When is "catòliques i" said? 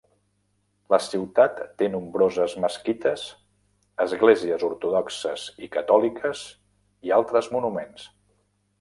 5.79-7.19